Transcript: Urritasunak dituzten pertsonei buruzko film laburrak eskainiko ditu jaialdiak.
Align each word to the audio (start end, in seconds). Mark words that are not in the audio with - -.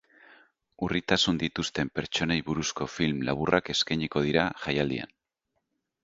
Urritasunak 0.85 1.41
dituzten 1.41 1.91
pertsonei 1.99 2.37
buruzko 2.47 2.87
film 2.93 3.21
laburrak 3.27 3.69
eskainiko 3.75 4.23
ditu 4.29 4.41
jaialdiak. 4.63 5.13